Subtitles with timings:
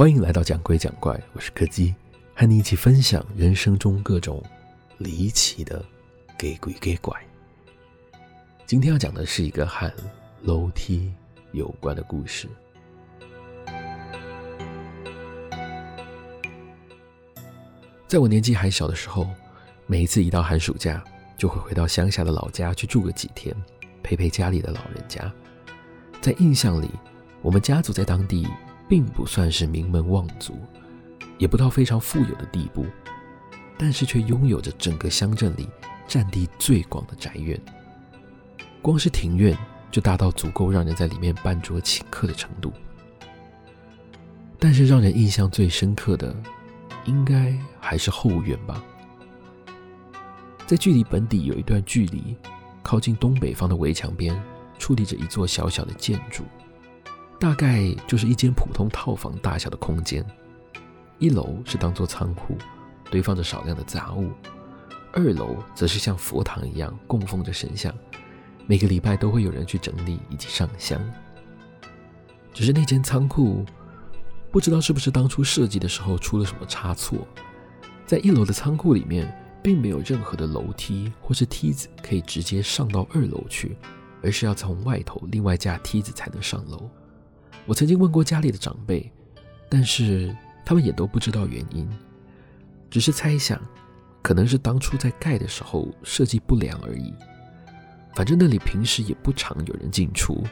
[0.00, 1.94] 欢迎来到讲鬼讲怪，我是柯基，
[2.34, 4.42] 和你一起分享人生中各种
[4.96, 5.84] 离奇的
[6.38, 7.14] 给鬼给怪。
[8.64, 9.92] 今天要讲的是一个和
[10.40, 11.12] 楼梯
[11.52, 12.48] 有关的故事。
[18.08, 19.28] 在我年纪还小的时候，
[19.86, 21.04] 每一次一到寒暑假，
[21.36, 23.54] 就会回到乡下的老家去住个几天，
[24.02, 25.30] 陪陪家里的老人家。
[26.22, 26.88] 在印象里，
[27.42, 28.48] 我们家族在当地
[28.90, 30.58] 并不算是名门望族，
[31.38, 32.84] 也不到非常富有的地步，
[33.78, 35.68] 但是却拥有着整个乡镇里
[36.08, 37.56] 占地最广的宅院。
[38.82, 39.56] 光是庭院
[39.92, 42.72] 就大到足够让人在里面办桌请客的程度。
[44.58, 46.34] 但是让人印象最深刻的，
[47.04, 48.84] 应该还是后院吧。
[50.66, 52.36] 在距离本邸有一段距离，
[52.82, 54.36] 靠近东北方的围墙边，
[54.80, 56.42] 矗立着一座小小的建筑，
[57.40, 60.22] 大概就是一间普通套房大小的空间。
[61.18, 62.54] 一楼是当做仓库，
[63.10, 64.28] 堆放着少量的杂物；
[65.10, 67.94] 二楼则是像佛堂一样供奉着神像，
[68.66, 71.00] 每个礼拜都会有人去整理以及上香。
[72.52, 73.64] 只是那间仓库，
[74.50, 77.26] 不知道是不是当初设计的时候出了什么差错，
[78.04, 83.78] 在一楼的仓库里面，并没有任何的楼梯或是梯子可以直接上到二楼去，
[84.22, 86.90] 而是要从外头另外架梯子才能上楼。
[87.70, 89.08] 我曾经问过家里的长辈，
[89.68, 91.88] 但是他们也都不知道原因，
[92.90, 93.62] 只是猜想，
[94.22, 97.14] 可能是当初在盖的时候设计不良而已。
[98.16, 100.42] 反正那里平时也不常有人进出。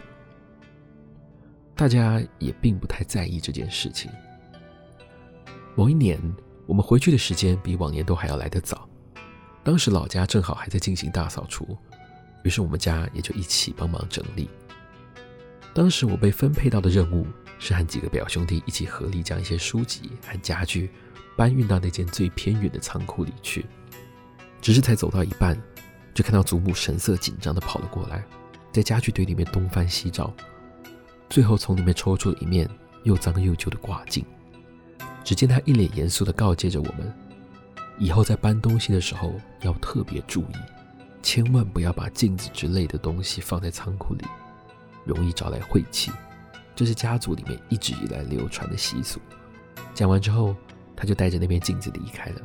[1.74, 4.08] 大家也并不太在意这件事情。
[5.74, 6.20] 某一年，
[6.66, 8.88] 我们回去的时间比往年都还要来得早。
[9.64, 11.76] 当时老家正好还在进行大扫除，
[12.44, 14.48] 于是我们家也就一起帮忙整理。
[15.78, 17.24] 当时我被分配到的任务
[17.60, 20.90] 是和几个表兄弟一起合力将一些书籍和家具
[21.36, 23.64] 搬运到那间最偏远的仓库里去。
[24.60, 25.56] 只是才走到一半，
[26.12, 28.24] 就看到祖母神色紧张地跑了过来，
[28.72, 30.34] 在家具堆里面东翻西找。
[31.30, 32.68] 最后从里面抽出了一面
[33.04, 34.24] 又脏又旧的挂镜，
[35.22, 37.14] 只见他一脸严肃地告诫着我们：
[38.00, 40.56] 以后在搬东西的时候要特别注意，
[41.22, 44.24] 千万不要把镜子之类的东西放在仓库里，
[45.04, 46.10] 容易招来晦气。
[46.74, 49.20] 这是家族里面一直以来流传的习俗。
[49.94, 50.54] 讲完之后，
[50.96, 52.40] 他就带着那面镜子离开了。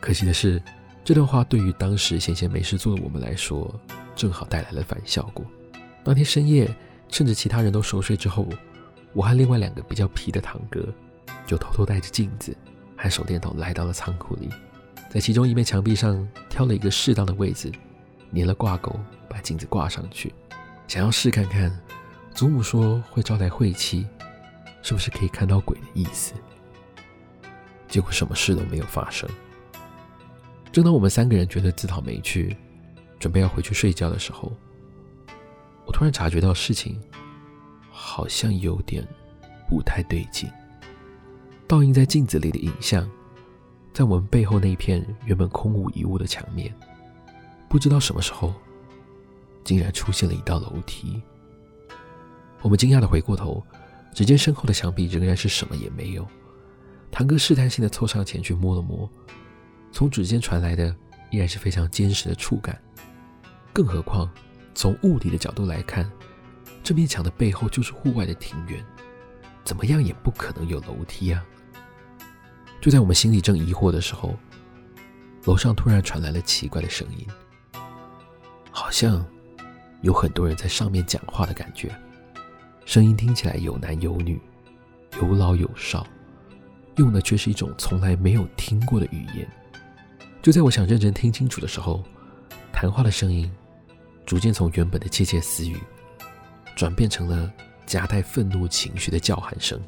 [0.00, 0.62] 可惜的是，
[1.04, 3.74] 这段话对于当时闲闲没事做的我们来说，
[4.14, 5.44] 正好带来了反效果。
[6.04, 6.68] 当天深夜。
[7.08, 8.48] 趁着其他人都熟睡之后，
[9.12, 10.82] 我和另外两个比较皮的堂哥，
[11.46, 12.56] 就偷偷带着镜子
[12.96, 14.48] 和手电筒来到了仓库里，
[15.10, 17.70] 在其中一面墙壁上挑了一个适当的位置，
[18.34, 20.32] 粘了挂钩，把镜子挂上去，
[20.92, 21.74] 想要试看看，
[22.34, 24.06] 祖母说会招来晦气，
[24.82, 26.34] 是不是可以看到鬼的意思。
[27.88, 29.26] 结果什么事都没有发生。
[30.70, 32.54] 正当我们三个人觉得自讨没趣，
[33.18, 34.52] 准备要回去睡觉的时候，
[35.86, 37.00] 我突然察觉到事情
[37.90, 39.02] 好像有点
[39.70, 40.46] 不太对劲。
[41.66, 43.10] 倒映在镜子里的影像，
[43.94, 46.70] 在我们背后那一片原本空无一物的墙面，
[47.66, 48.52] 不知道什么时候
[49.64, 51.22] 竟然出现了一道楼梯。
[52.60, 53.64] 我们惊讶地回过头，
[54.14, 56.26] 只见身后的墙壁仍然是什么也没有。
[57.10, 59.10] 堂哥试探性地凑上前去摸了摸，
[59.90, 60.94] 从指尖传来的
[61.30, 62.80] 依然是非常坚实的触感，
[63.72, 64.30] 更何况。
[64.74, 66.10] 从物理的角度来看，
[66.82, 68.82] 这面墙的背后就是户外的庭院，
[69.64, 71.44] 怎么样也不可能有楼梯啊！
[72.80, 74.34] 就在我们心里正疑惑的时候，
[75.44, 77.26] 楼上突然传来了奇怪的声音，
[78.70, 79.22] 好像
[80.02, 81.90] 有很多人在上面讲话的感觉。
[82.84, 84.40] 声音听起来有男有女，
[85.20, 86.06] 有老有少，
[86.96, 89.48] 用的却是一种从来没有听过的语言。
[90.42, 92.04] 就在我想认真听清楚的时候，
[92.72, 93.50] 谈话的声音。
[94.24, 95.76] 逐渐从原本的窃窃私语，
[96.76, 97.52] 转变成了
[97.84, 99.78] 夹带愤怒情绪的叫喊声，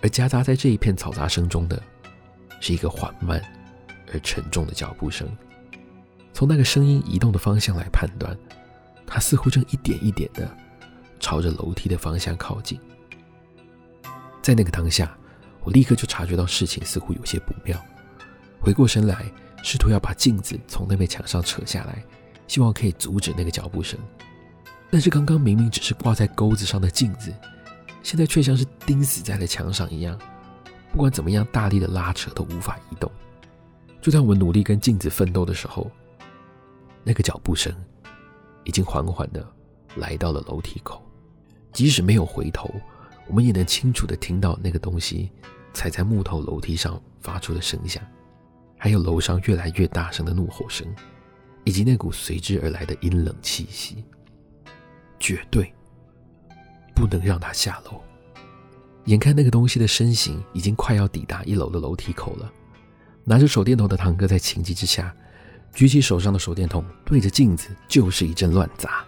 [0.00, 1.80] 而夹杂在这一片嘈杂声中的，
[2.58, 3.40] 是一个缓慢
[4.12, 5.28] 而沉重的脚步声。
[6.32, 8.34] 从那个声音移动的方向来判断，
[9.10, 10.48] 他似乎正一点一点的
[11.18, 12.80] 朝着楼梯的方向靠近。
[14.40, 15.14] 在那个当下，
[15.64, 17.78] 我立刻就察觉到事情似乎有些不妙，
[18.60, 19.30] 回过身来，
[19.62, 22.02] 试图要把镜子从那面墙上扯下来。
[22.46, 23.96] 希望可以阻止那个脚步声，
[24.90, 27.32] 但是刚刚明明只是挂在钩子上的镜子，
[28.02, 30.18] 现在却像是钉死在了墙上一样，
[30.90, 33.08] 不管怎么样大力的拉扯都无法移动。
[34.00, 35.88] 就在我们努力跟镜子奋斗的时候，
[37.04, 37.72] 那个脚步声
[38.64, 39.46] 已经缓缓的
[39.96, 41.02] 来到了楼梯口。
[41.72, 42.68] 即使没有回头，
[43.28, 45.30] 我们也能清楚地听到那个东西
[45.72, 48.02] 踩在木头楼梯上发出的声响，
[48.76, 50.86] 还有楼上越来越大声的怒吼声，
[51.64, 54.04] 以及那股随之而来的阴冷气息。
[55.20, 55.70] 绝对
[56.94, 58.00] 不能让他下楼。
[59.04, 62.50] 眼看那个东西的身形已经快要抵达一楼的楼梯口了，
[63.22, 65.14] 拿着手电筒的堂哥在情急之下，
[65.72, 69.04] 举起手上的手电筒，对着镜子就是一阵乱砸，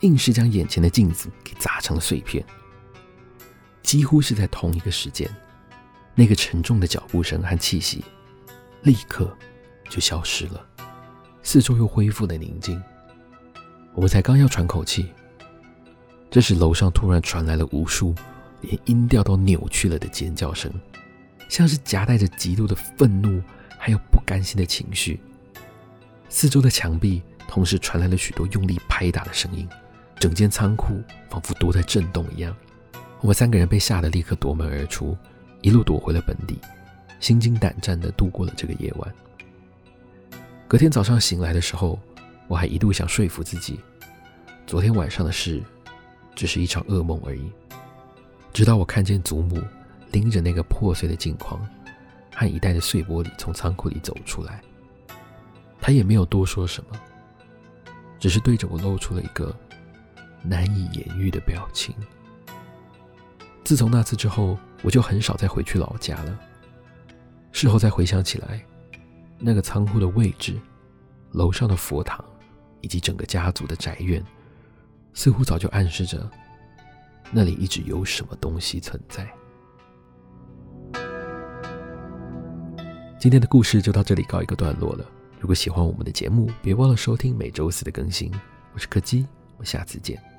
[0.00, 2.44] 硬是将眼前的镜子给砸成了碎片。
[3.82, 5.28] 几乎是在同一个时间，
[6.14, 8.04] 那个沉重的脚步声和气息
[8.82, 9.36] 立刻
[9.88, 10.64] 就消失了，
[11.42, 12.80] 四周又恢复了宁静。
[13.94, 15.12] 我才刚要喘口气，
[16.30, 18.14] 这时楼上突然传来了无数
[18.60, 20.72] 连音调都扭曲了的尖叫声，
[21.48, 23.42] 像是夹带着极度的愤怒
[23.76, 25.20] 还有不甘心的情绪。
[26.28, 29.66] 四周的墙壁同时传来了许多用力拍打的声音，
[30.18, 32.54] 整间仓库仿佛都在震动一样。
[33.20, 35.16] 我们三个人被吓得立刻夺门而出，
[35.62, 36.58] 一路躲回了本地，
[37.18, 39.14] 心惊胆战地度过了这个夜晚。
[40.68, 41.98] 隔天早上醒来的时候，
[42.46, 43.80] 我还一度想说服自己，
[44.66, 45.62] 昨天晚上的事
[46.34, 47.50] 只是一场噩梦而已。
[48.52, 49.62] 直到我看见祖母
[50.12, 51.60] 拎着那个破碎的镜框
[52.34, 54.60] 和一袋的碎玻璃从仓库里走出来。
[55.88, 57.00] 他也没有多说什么，
[58.18, 59.58] 只是对着我露出了一个
[60.42, 61.94] 难以言喻的表情。
[63.64, 66.38] 自从那次之后，我就很少再回去老家了。
[67.52, 68.62] 事后再回想起来，
[69.38, 70.60] 那个仓库的位置、
[71.30, 72.22] 楼上的佛堂
[72.82, 74.22] 以及整个家族的宅院，
[75.14, 76.30] 似乎早就暗示着
[77.32, 79.26] 那里一直有什么东西存在。
[83.18, 85.12] 今天的故事就到这里告一个段落了。
[85.40, 88.30] 如果喜欢我们的节目，别忘了收听每周四的更新。
[88.74, 90.37] 我是柯基，我们下次见。